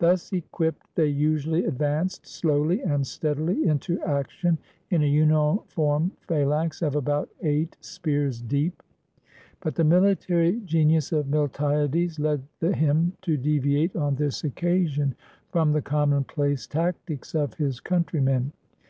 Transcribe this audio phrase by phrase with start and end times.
[0.00, 4.58] Thus equipped, they usually advanced slowly and steadily into action
[4.90, 8.82] in a uniform phalanx of about eight spears deep.
[9.60, 15.14] But the mihtary genius of Miltiades led him to deviate on this occasion
[15.48, 18.52] from the commonplace tactics of his countrymen.